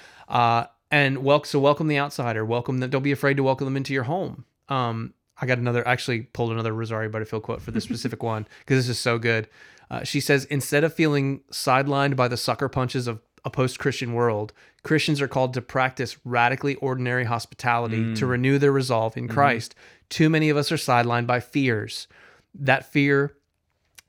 [0.91, 2.45] And welcome so welcome the outsider.
[2.45, 2.91] Welcome them.
[2.91, 4.45] Don't be afraid to welcome them into your home.
[4.69, 5.87] Um, I got another.
[5.87, 9.49] Actually, pulled another Rosaria Butterfield quote for this specific one because this is so good.
[9.91, 14.53] Uh, she says, instead of feeling sidelined by the sucker punches of a post-Christian world,
[14.85, 19.75] Christians are called to practice radically ordinary hospitality to renew their resolve in Christ.
[20.09, 22.07] Too many of us are sidelined by fears.
[22.55, 23.35] That fear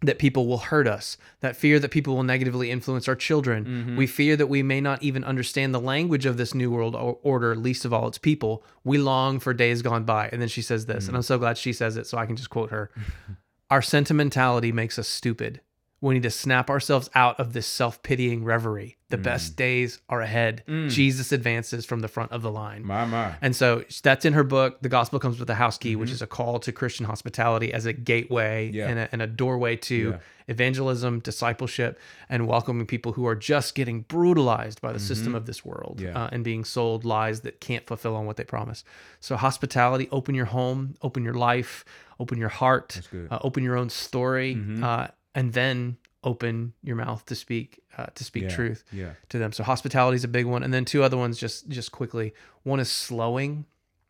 [0.01, 3.65] that people will hurt us, that fear that people will negatively influence our children.
[3.65, 3.97] Mm-hmm.
[3.97, 7.55] We fear that we may not even understand the language of this new world order,
[7.55, 8.63] least of all its people.
[8.83, 10.29] We long for days gone by.
[10.31, 11.17] And then she says this, and mm.
[11.17, 12.89] I'm so glad she says it so I can just quote her.
[13.69, 15.61] Our sentimentality makes us stupid.
[16.01, 18.97] We need to snap ourselves out of this self pitying reverie.
[19.09, 20.63] The best days are ahead.
[20.87, 22.85] Jesus advances from the front of the line.
[22.85, 23.35] My my.
[23.41, 24.81] And so that's in her book.
[24.81, 25.99] The gospel comes with a house key, Mm-hmm.
[25.99, 28.87] which is a call to Christian hospitality as a gateway Yeah.
[28.87, 30.17] and, a, and a doorway to Yeah.
[30.47, 35.65] evangelism, discipleship, and welcoming people who are just getting brutalized by the system of this
[35.65, 36.15] world Mm-hmm.
[36.15, 36.23] Yeah.
[36.25, 38.83] uh, and being sold lies that can't fulfill on what they promise.
[39.19, 41.83] So, hospitality, open your home, open your life,
[42.19, 43.01] open your heart.
[43.13, 43.33] Mm-hmm.
[43.33, 48.23] uh, open your own story, uh, and then open your mouth to speak uh, to
[48.23, 48.49] speak Yeah.
[48.55, 49.13] truth Yeah.
[49.29, 49.51] to them.
[49.51, 52.33] So hospitality is a big one, and then two other ones just just quickly.
[52.63, 53.65] One is slowing.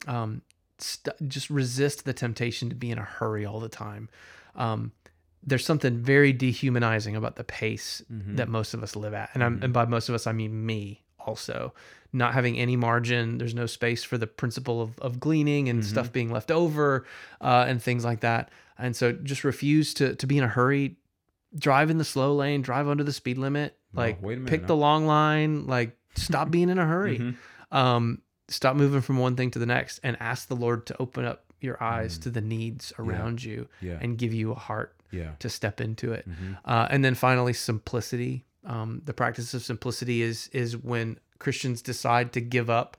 [0.07, 0.41] Um,
[0.77, 4.09] st- just resist the temptation to be in a hurry all the time.
[4.55, 4.91] Um,
[5.43, 9.59] there's something very dehumanizing about the pace that most of us live at, and I'm,
[9.63, 11.73] and by most of us I mean me also.
[12.13, 16.11] Not having any margin, there's no space for the principle of, of gleaning and stuff
[16.11, 17.05] being left over,
[17.39, 18.49] uh, and things like that.
[18.77, 20.97] And so, just refuse to to be in a hurry.
[21.57, 22.61] Drive in the slow lane.
[22.61, 23.77] Drive under the speed limit.
[23.93, 24.67] Like a minute pick now.
[24.67, 25.67] the long line.
[25.67, 27.19] Like stop being in a hurry.
[27.19, 27.77] Mm-hmm.
[27.77, 31.25] Um, stop moving from one thing to the next, and ask the Lord to open
[31.25, 33.87] up your eyes to the needs around you Mm.
[33.87, 33.97] Yeah.
[34.01, 35.31] and give you a heart Yeah.
[35.39, 36.27] to step into it.
[36.27, 36.53] Mm-hmm.
[36.65, 38.45] Uh, and then finally, simplicity.
[38.65, 42.95] Um, the practice of simplicity is is when Christians decide to give up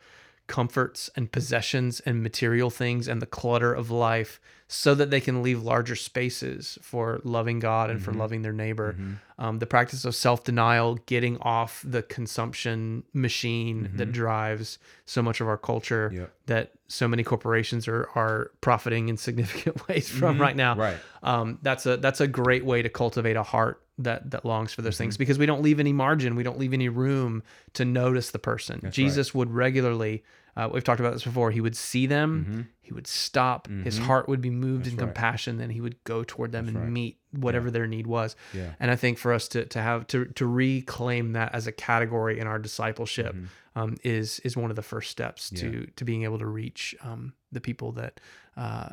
[0.46, 4.40] comforts and possessions and material things and the clutter of life
[4.74, 8.96] so that they can leave larger spaces for loving God and for loving their neighbor.
[9.38, 15.40] Um, the practice of self denial, getting off the consumption machine that drives so much
[15.42, 16.32] of our culture Yep.
[16.46, 20.96] that so many corporations are, are profiting in significant ways from right now Right.
[21.22, 24.82] um, that's a that's a great way to cultivate a heart that that longs for
[24.82, 26.34] those things because we don't leave any margin.
[26.34, 27.42] We don't leave any room
[27.74, 28.80] to notice the person.
[28.90, 30.24] Jesus would regularly
[30.54, 34.28] uh, we've talked about this before he would see them he would stop his heart
[34.28, 37.86] would be moved in compassion then he would go toward them and meet whatever their
[37.86, 38.36] need was.
[38.52, 38.72] Yeah.
[38.78, 42.38] and i think for us to to have to to reclaim that as a category
[42.38, 43.34] in our discipleship
[43.76, 47.32] um, is is one of the first steps to to being able to reach um,
[47.52, 48.20] the people that
[48.56, 48.88] uh,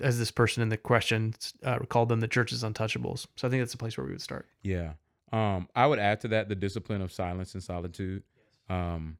[0.00, 3.26] as this person in the question uh, called them the church's untouchables.
[3.36, 4.46] So I think that's the place where we would start.
[4.62, 4.92] Yeah.
[5.32, 8.22] Um, I would add to that the discipline of silence and solitude.
[8.68, 9.18] Um,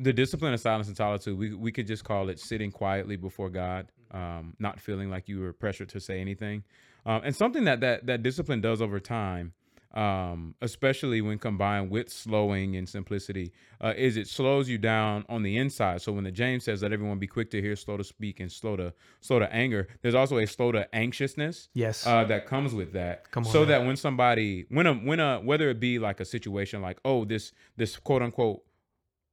[0.00, 3.48] the discipline of silence and solitude, we, we could just call it sitting quietly before
[3.48, 6.64] God, um, not feeling like you were pressured to say anything.
[7.06, 9.52] Um, and something that, that that discipline does over time,
[9.96, 15.42] um, especially when combined with slowing and simplicity, uh, is it slows you down on
[15.42, 16.02] the inside.
[16.02, 18.52] So when the James says that everyone be quick to hear, slow to speak, and
[18.52, 22.06] slow to slow to anger, there's also a slow to anxiousness Yes.
[22.06, 23.30] uh, that comes with that.
[23.30, 23.68] Come on so now.
[23.68, 27.24] that when somebody, when a, when a, whether it be like a situation like, oh,
[27.24, 28.62] this, this quote unquote,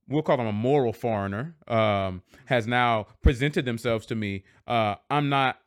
[0.08, 4.44] we'll call them a moral foreigner, um, has now presented themselves to me.
[4.66, 5.60] Uh, I'm not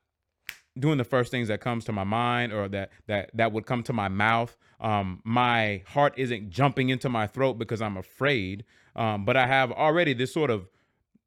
[0.79, 3.83] doing the first things that comes to my mind or that that that would come
[3.83, 4.57] to my mouth.
[4.81, 8.65] Um, my heart isn't jumping into my throat because I'm afraid.
[8.95, 10.69] Um, but I have already this sort of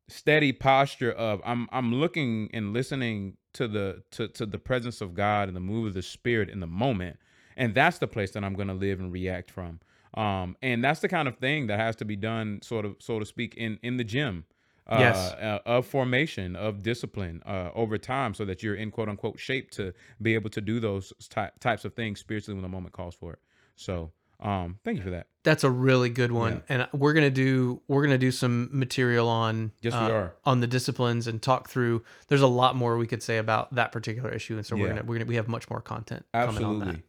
[0.07, 5.13] steady posture of I'm I'm looking and listening to the to to the presence of
[5.13, 7.17] God and the move of the Spirit in the moment,
[7.55, 9.79] and that's the place that I'm going to live and react from.
[10.15, 13.19] Um, and that's the kind of thing that has to be done, sort of, so
[13.19, 14.45] to speak, in in the gym.
[14.89, 15.34] Uh, Yes.
[15.34, 19.69] uh, of formation, of discipline uh, over time, so that you're in quote unquote shape
[19.71, 23.13] to be able to do those ty- types of things spiritually when the moment calls
[23.13, 23.39] for it.
[23.75, 25.28] So, um, thank you for that.
[25.43, 29.71] That's a really good one, and we're gonna do we're gonna do some material on
[29.82, 30.34] Yes, we uh, are.
[30.43, 32.04] on the disciplines and talk through.
[32.28, 35.04] There's a lot more we could say about that particular issue, and so we're gonna
[35.04, 36.86] we're gonna we have much more content coming on that.
[36.88, 37.04] Absolutely.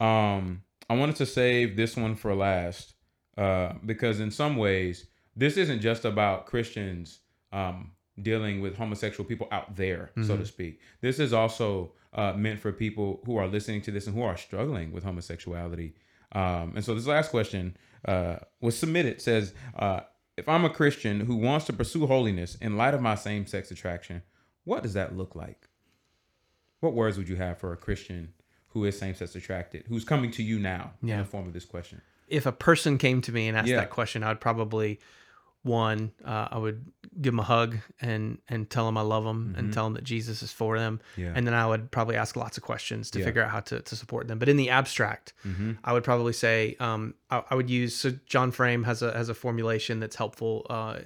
[0.00, 2.94] Um, I wanted to save this one for last
[3.36, 7.20] uh, because in some ways, this isn't just about Christians
[7.52, 10.80] um, dealing with homosexual people out there, so to speak.
[11.00, 14.36] This is also uh, meant for people who are listening to this and who are
[14.36, 15.94] struggling with homosexuality.
[16.32, 20.00] Um, and so this last question uh, was submitted says, uh,
[20.36, 23.70] if I'm a Christian who wants to pursue holiness in light of my same sex
[23.70, 24.22] attraction,
[24.64, 25.68] what does that look like?
[26.80, 28.34] What words would you have for a Christian
[28.68, 31.14] who is same sex attracted, who's coming to you now yeah.
[31.14, 32.00] in the form of this question?
[32.28, 33.76] If a person came to me and asked Yeah.
[33.76, 34.98] that question, I'd probably
[35.64, 36.84] one, uh, I would
[37.20, 40.04] give them a hug and and tell them I love them and tell them that
[40.04, 41.00] Jesus is for them.
[41.12, 41.20] Mm-hmm.
[41.22, 41.32] Yeah.
[41.34, 43.24] And then I would probably ask lots of questions to Yeah.
[43.24, 44.38] figure out how to, to support them.
[44.38, 45.72] But in the abstract, Mm-hmm.
[45.82, 47.96] I would probably say um, I, I would use.
[47.96, 50.66] So John Frame has a has a formulation that's helpful.
[50.68, 50.98] Uh,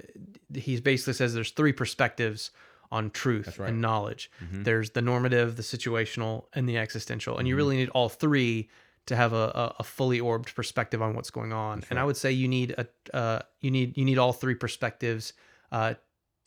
[0.53, 2.51] he basically says there's three perspectives
[2.91, 3.55] on truth right.
[3.55, 3.63] Mm-hmm.
[3.67, 4.31] and knowledge.
[4.51, 7.57] There's the normative, the situational, and the existential, and you Mm-hmm.
[7.57, 8.69] really need all three
[9.09, 11.83] to have a, a, a fully orbed perspective on what's going on.
[11.89, 15.33] and I would say you need a uh, you need you need all three perspectives
[15.71, 15.93] uh,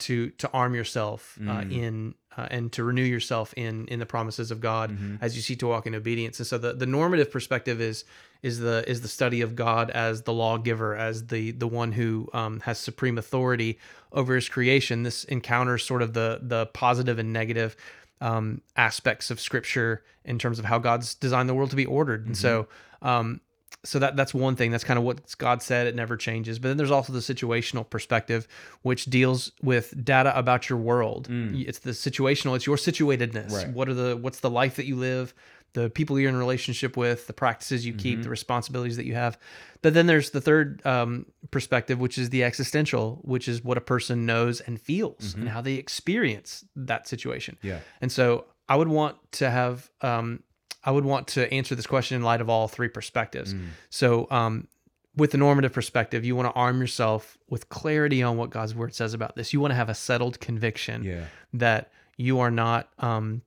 [0.00, 1.72] to to arm yourself uh, Mm.
[1.72, 5.16] in uh, and to renew yourself in in the promises of God Mm-hmm.
[5.20, 6.40] as you seek to walk in obedience.
[6.40, 8.04] And so the, the normative perspective is
[8.42, 12.28] is the is the study of God as the lawgiver, as the the one who
[12.32, 13.78] um, has supreme authority
[14.12, 15.02] over His creation.
[15.04, 17.76] This encounters sort of the the positive and negative
[18.22, 22.26] um, aspects of Scripture in terms of how God's designed the world to be ordered.
[22.26, 22.68] And so
[23.02, 23.40] um,
[23.84, 24.70] so that that's one thing.
[24.70, 25.86] That's kind of what God said.
[25.86, 26.58] It never changes.
[26.58, 28.46] But then there's also the situational perspective,
[28.82, 31.26] which deals with data about your world.
[31.30, 32.54] It's the situational.
[32.54, 33.50] It's your situatedness.
[33.50, 33.52] Mm.
[33.52, 33.68] Right.
[33.70, 35.34] What are the what's the life that you live,
[35.74, 37.98] the people you're in relationship with, the practices you Mm-hmm.
[38.00, 39.38] keep, the responsibilities that you have.
[39.80, 43.80] But then there's the third um, perspective, which is the existential, which is what a
[43.80, 47.56] person knows and feels and how they experience that situation.
[47.58, 47.66] Mm-hmm.
[47.68, 47.78] Yeah.
[48.00, 50.42] And so I would want to have, um,
[50.84, 53.54] I would want to answer this question in light of all three perspectives.
[53.54, 53.68] Mm.
[53.90, 54.68] So, um,
[55.14, 58.94] with the normative perspective, you want to arm yourself with clarity on what God's word
[58.94, 59.52] says about this.
[59.52, 61.24] You want to have a settled conviction Yeah.
[61.52, 63.42] that you are not, um,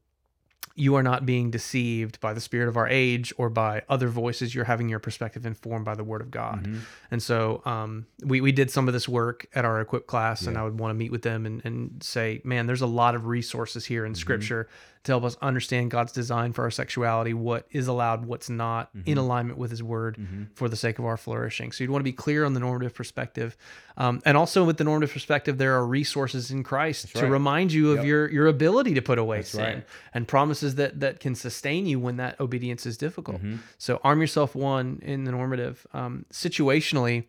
[0.73, 4.53] you are not being deceived by the spirit of our age or by other voices.
[4.53, 6.63] You're having your perspective informed by the word of God.
[6.63, 6.79] Mm-hmm.
[7.11, 10.57] And so um, we, we did some of this work at our equip class, and
[10.57, 13.25] I would want to meet with them and, and say, man, there's a lot of
[13.25, 14.19] resources here in Mm-hmm.
[14.19, 14.67] scripture
[15.05, 19.09] to help us understand God's design for our sexuality, what is allowed, what's not, Mm-hmm.
[19.11, 20.17] in alignment with his word
[20.53, 21.71] for the sake of our flourishing.
[21.71, 23.55] So you'd want to be clear on the normative perspective.
[23.97, 27.91] Um, and also with the normative perspective, there are resources in Christ to remind you
[27.91, 28.05] of Yep.
[28.05, 29.85] your, your ability to put away That's sin right.
[30.13, 33.37] and promises that that can sustain you when that obedience is difficult.
[33.37, 33.57] Mm-hmm.
[33.77, 35.85] So arm yourself one in the normative.
[35.93, 37.25] Um, situationally,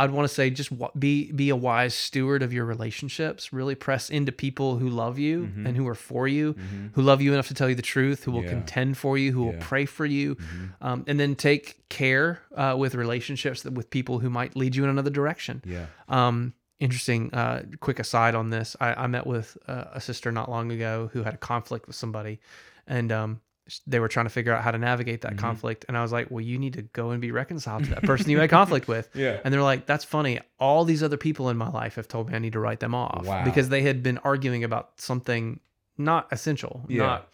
[0.00, 3.52] I'd want to say just be be a wise steward of your relationships.
[3.52, 6.54] Really press into people who love you and who are for you,
[6.94, 8.48] who love you enough to tell you the truth, who will Mm-hmm.
[8.48, 8.54] Yeah.
[8.64, 9.52] contend for you, who will Yeah.
[9.58, 9.68] Mm-hmm.
[9.68, 10.36] pray for you,
[10.80, 14.84] um, and then take care uh, with relationships that, with people who might lead you
[14.84, 15.62] in another direction.
[15.66, 15.86] Yeah.
[16.08, 17.34] Um, interesting.
[17.34, 21.10] Uh, quick aside on this: I, I met with uh, a sister not long ago
[21.12, 22.38] who had a conflict with somebody,
[22.86, 23.40] and um,
[23.86, 25.36] they were trying to figure out how to navigate Mm-hmm.
[25.36, 25.84] that conflict.
[25.88, 28.30] And I was like, "Well, you need to go and be reconciled to that person
[28.30, 29.40] you had conflict with." Yeah.
[29.44, 30.40] And they're like, "That's funny.
[30.58, 32.94] All these other people in my life have told me I need to write them
[32.94, 33.44] off Wow.
[33.44, 35.60] because they had been arguing about something
[35.96, 36.98] not essential, Yeah.
[37.06, 37.28] not."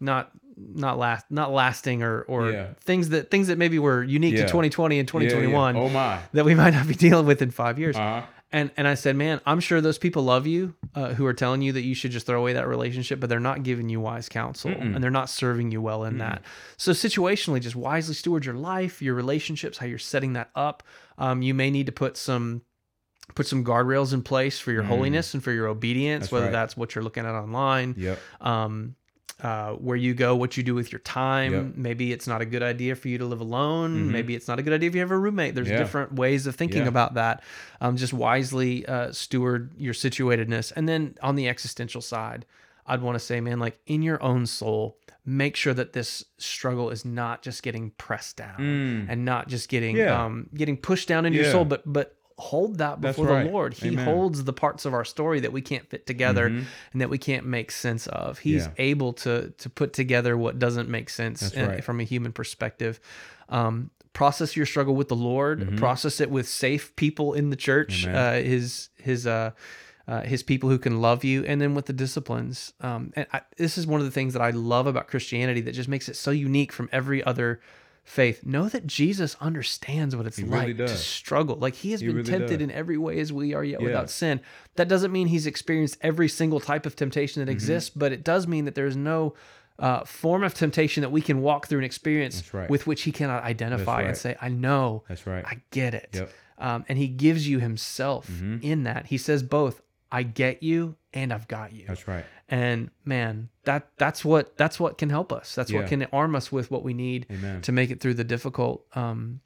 [0.00, 2.66] Not not last not lasting or or Yeah.
[2.80, 4.42] things that things that maybe were unique Yeah.
[4.42, 5.28] to 2020 and Yeah, yeah.
[5.28, 6.20] 2021 Oh my.
[6.34, 7.96] that we might not be dealing with in five years.
[7.96, 8.22] Uh-huh.
[8.50, 11.60] And and I said, man, I'm sure those people love you uh, who are telling
[11.60, 14.28] you that you should just throw away that relationship, but they're not giving you wise
[14.28, 16.42] counsel and they're not serving you well in that.
[16.78, 20.82] So situationally, just wisely steward your life, your relationships, how you're setting that up.
[21.18, 22.62] Um, you may need to put some
[23.34, 26.52] put some guardrails in place for your holiness and for your obedience, That's whether right.
[26.52, 28.18] that's what you're looking at online Yep.
[28.40, 28.94] um,
[29.42, 31.52] uh, where you go, what you do with your time.
[31.52, 31.66] Yep.
[31.76, 34.06] Maybe it's not a good idea for you to live alone.
[34.08, 34.10] Mhm.
[34.10, 35.54] Maybe it's not a good idea if you have a roommate.
[35.54, 35.78] There's Yeah.
[35.78, 36.88] different ways of thinking Yeah.
[36.88, 37.42] about that.
[37.80, 40.72] Um, just wisely uh, steward your situatedness.
[40.74, 42.46] And then on the existential side,
[42.84, 46.88] I'd want to say, man, like in your own soul, make sure that this struggle
[46.90, 49.06] is not just getting pressed down Mm.
[49.10, 50.24] and not just getting Yeah.
[50.24, 53.44] um, getting pushed down into your soul, but but hold that before right.
[53.44, 53.74] the Lord.
[53.74, 54.04] He Amen.
[54.04, 56.64] holds the parts of our story that we can't fit together Mhm.
[56.92, 58.38] and that we can't make sense of.
[58.38, 58.72] He's Yeah.
[58.78, 61.84] able to to put together what doesn't make sense uh, right.
[61.84, 63.00] from a human perspective.
[63.48, 65.76] Um, process your struggle with the Lord.
[65.78, 68.06] Process it with safe people in the church.
[68.06, 68.16] Mm-hmm.
[68.16, 69.50] Uh, his his uh,
[70.06, 72.72] uh, his people who can love you, and then with the disciplines.
[72.80, 75.72] Um, and I, this is one of the things that I love about Christianity that
[75.72, 77.60] just makes it so unique from every other
[78.08, 78.44] faith.
[78.46, 81.56] Know that Jesus understands what it's He like really to struggle.
[81.56, 82.62] Like he has He been really tempted does.
[82.62, 83.86] in every way as we are yet Yeah.
[83.86, 84.40] without sin.
[84.76, 87.46] That doesn't mean he's experienced every single type of temptation Mm-hmm.
[87.46, 89.34] that exists, but it does mean that there is no
[89.78, 92.68] uh, form of temptation that we can walk through and experience right.
[92.68, 95.44] with which he cannot identify and say, "I know, That's right.
[95.46, 96.32] I get it." Yep.
[96.58, 98.60] Um, and he gives you himself Mhm.
[98.64, 99.06] in that.
[99.06, 102.24] He says both, "I get you" and "I've got you." That's right.
[102.48, 105.54] And man, that that's what that's what can help us.
[105.54, 107.62] That's what can arm us with what we need Amen.
[107.62, 109.40] to make it through the difficult um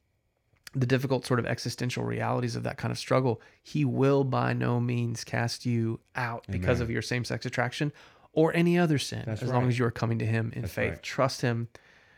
[0.75, 4.81] the difficult sort of existential realities of that kind of struggle he will by no
[4.81, 7.93] means cast you out because of your same-sex attraction
[8.33, 10.73] or any other sin That's as long as you are coming to him in That's
[10.73, 11.03] faith right.
[11.03, 11.69] trust him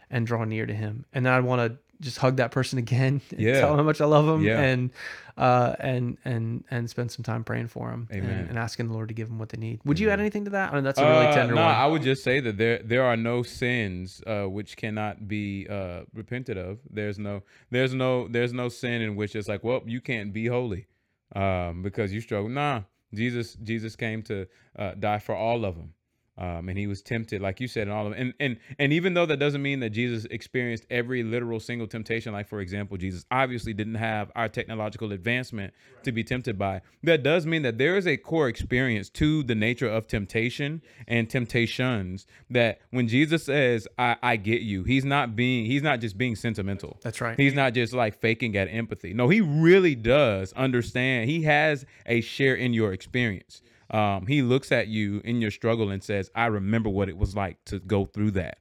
[0.08, 3.20] and draw near to him and then i want to just hug that person again.
[3.30, 3.60] and Yeah.
[3.60, 4.42] Tell them how much I love them.
[4.42, 4.60] Yeah.
[4.60, 4.90] And
[5.36, 8.30] uh, and and and spend some time praying for them Amen.
[8.30, 9.80] and, and asking the Lord to give them what they need.
[9.84, 10.72] Would you add anything to that?
[10.72, 11.74] I mean, that's a really Uh, tender no, one.
[11.74, 16.02] I would just say that there there are no sins uh, which cannot be uh,
[16.14, 16.78] repented of.
[16.88, 20.46] There's no there's no there's no sin in which it's like, well, you can't be
[20.46, 20.86] holy
[21.34, 22.48] um, because you struggle.
[22.48, 24.46] Nah, Jesus Jesus came to
[24.78, 25.94] uh, die for all of them.
[26.36, 28.12] Um, and he was tempted, like you said, and all of.
[28.12, 32.32] And and and even though that doesn't mean that Jesus experienced every literal single temptation,
[32.32, 36.80] like for example, Jesus obviously didn't have our technological advancement to be tempted by.
[37.04, 41.30] That does mean that there is a core experience to the nature of temptation and
[41.30, 42.26] temptations.
[42.50, 46.34] That when Jesus says, "I, I get you," he's not being he's not just being
[46.34, 46.98] sentimental.
[47.02, 47.38] That's right.
[47.38, 49.14] He's not just like faking at empathy.
[49.14, 51.30] No, he really does understand.
[51.30, 53.62] He has a share in your experience.
[53.90, 57.36] Um, he looks at you in your struggle and says, "I remember what it was
[57.36, 58.58] like to go through that."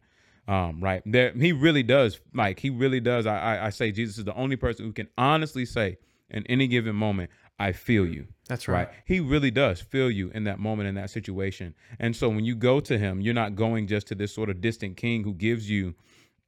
[0.47, 2.19] Um, right there, he really does.
[2.33, 3.25] Like he really does.
[3.25, 5.97] I, I, I say Jesus is the only person who can honestly say
[6.29, 8.89] in any given moment, "I feel you." That's right.
[9.05, 11.73] He really does feel you in that moment, in that situation.
[11.97, 14.59] And so when you go to him, you're not going just to this sort of
[14.59, 15.95] distant king who gives you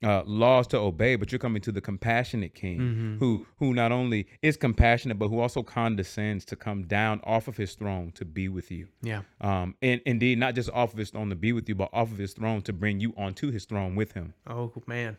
[0.05, 3.17] uh, laws to obey, but you're coming to the compassionate king Mm-hmm.
[3.17, 7.57] who who not only is compassionate, but who also condescends to come down off of
[7.57, 8.87] his throne to be with you.
[9.01, 9.21] Yeah.
[9.41, 12.11] Um, and indeed, not just off of his throne to be with you, but off
[12.11, 14.33] of his throne to bring you onto his throne with him.
[14.47, 15.17] Oh man.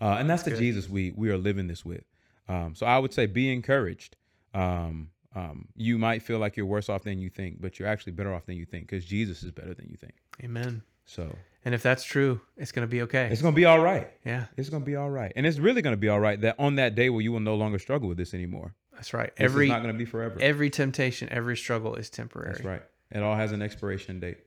[0.00, 2.04] Uh, and that's the Jesus we we are living this with.
[2.48, 4.16] Um, so I would say be encouraged.
[4.54, 8.12] Um, um, you might feel like you're worse off than you think, but you're actually
[8.12, 10.14] better off than you think because Jesus is better than you think.
[10.42, 10.82] Amen.
[11.04, 11.34] So
[11.68, 13.28] And if that's true, it's gonna be okay.
[13.30, 14.10] it's gonna be all right.
[14.24, 14.46] yeah.
[14.56, 16.40] It's gonna be all right, and it's really gonna be all right.
[16.40, 18.74] That on that day where you will no longer struggle with this anymore.
[18.94, 19.36] That's right.
[19.36, 20.38] This Every not gonna be forever.
[20.40, 22.52] every temptation, every struggle is temporary.
[22.52, 22.82] That's right.
[23.10, 24.38] It all has an expiration date.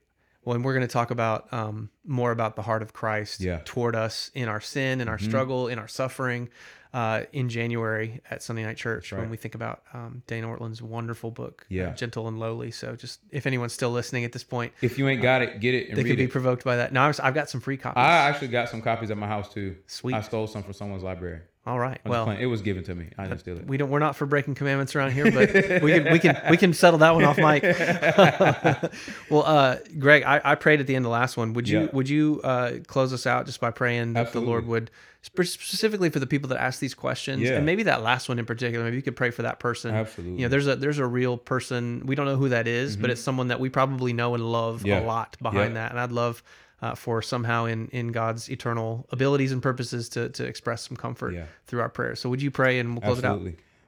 [0.43, 3.57] Well, and we're going to talk about um, more about the heart of Christ Yeah.
[3.57, 3.63] Mm-hmm.
[3.65, 6.49] toward us in our sin, in our struggle, in our suffering,
[6.93, 11.31] uh, in January at Sunday Night Church when we think about um, Dane Ortlund's wonderful
[11.31, 11.93] book, uh, Yeah.
[11.93, 12.71] Gentle and Lowly.
[12.71, 15.73] So, just if anyone's still listening at this point, If you ain't got it, get
[15.73, 16.31] it and they could be it.
[16.31, 16.91] provoked by that.
[16.91, 17.97] Now, I've I've got some free copies.
[18.01, 19.77] I actually got some copies at my house too.
[19.87, 20.15] Sweet.
[20.15, 21.39] I stole some from someone's library.
[21.63, 21.99] All right.
[22.03, 23.09] I'm Well, it was given to me.
[23.19, 23.67] I didn't steal it.
[23.67, 23.91] we don't.
[23.91, 26.97] We're not for breaking commandments around here, but we can we can we can settle
[26.99, 27.61] that one off, Mike.
[29.29, 31.53] well, uh, Greg, I, I prayed at the end of the last one.
[31.53, 31.87] Would you Yeah.
[31.93, 34.89] would you uh, close us out just by praying that the Lord would
[35.21, 37.51] specifically for the people that ask these questions, Yeah.
[37.57, 38.83] and maybe that last one in particular.
[38.83, 39.93] Maybe you could pray for that person.
[39.93, 40.31] Absolutely.
[40.31, 40.39] Mm-hmm.
[40.39, 42.01] You know, there's a there's a real person.
[42.07, 44.83] We don't know who that is, but it's someone that we probably know and love
[44.85, 45.01] Yeah.
[45.01, 45.91] a lot behind that.
[45.91, 46.41] And I'd love.
[46.81, 51.35] Uh, for somehow in, in God's eternal abilities and purposes to, to express some comfort
[51.35, 51.45] Yeah.
[51.67, 52.19] through our prayers.
[52.19, 53.39] So would you pray and we'll close it out?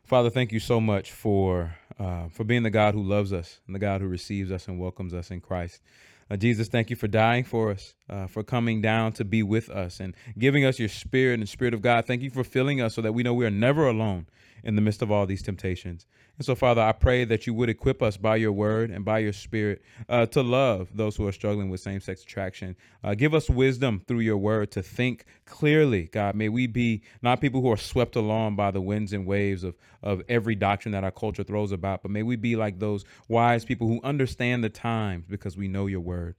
[0.05, 3.73] Father, thank you so much for uh, for being the God who loves us and
[3.75, 5.81] the God who receives us and welcomes us in Christ.
[6.29, 9.69] Uh, Jesus, thank you for dying for us, uh, for coming down to be with
[9.69, 12.05] us and giving us your spirit and spirit of God.
[12.05, 14.27] Thank you for filling us so that we know we are never alone
[14.63, 16.05] in the midst of all these temptations.
[16.37, 19.19] And so, Father, I pray that you would equip us by your word and by
[19.19, 22.75] your spirit uh, to love those who are struggling with same sex attraction.
[23.03, 26.35] Uh, give us wisdom through your word to think clearly, God.
[26.35, 29.75] May we be not people who are swept along by the winds and waves of,
[30.01, 33.65] of every doctrine that our culture throws about, but may we be like those wise
[33.65, 36.35] people who understand the times because we know your word.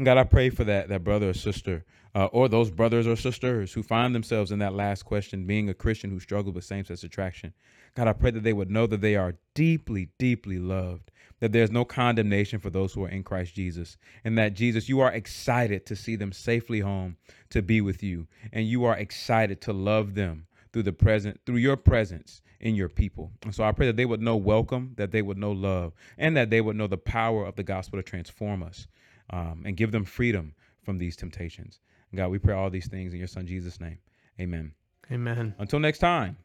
[0.00, 3.72] God, I pray for that that brother or sister, uh, or those brothers or sisters
[3.72, 7.52] who find themselves in that last question, being a Christian who struggles with same-sex attraction.
[7.94, 11.10] God, I pray that they would know that they are deeply, deeply loved.
[11.40, 15.00] That there's no condemnation for those who are in Christ Jesus, and that Jesus, you
[15.00, 17.16] are excited to see them safely home
[17.50, 21.56] to be with you, and you are excited to love them through the present, through
[21.56, 23.32] your presence in your people.
[23.42, 26.36] And so I pray that they would know welcome, that they would know love, and
[26.36, 28.86] that they would know the power of the gospel to transform us
[29.30, 31.80] um, and give them freedom from these temptations.
[32.14, 33.98] God, we pray all these things in your son Jesus' name.
[34.40, 34.72] Amen.
[35.10, 35.54] Amen.
[35.58, 36.36] Until next time,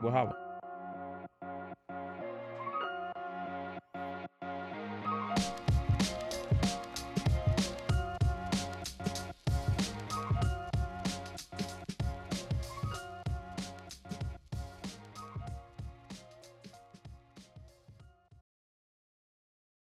[0.00, 0.41] we'll holler.